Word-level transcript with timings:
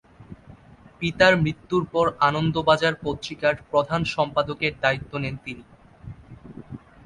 পিতার 0.99 1.33
মৃত্যুর 1.43 1.83
পর 1.93 2.05
আনন্দবাজার 2.21 2.93
পত্রিকার 3.03 3.53
প্রধান 3.69 4.01
সম্পাদকের 4.15 4.73
দায়িত্ব 4.83 5.11
নেন 5.17 5.35
তিনি। 5.45 5.63